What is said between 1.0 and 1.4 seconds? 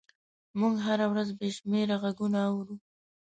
ورځ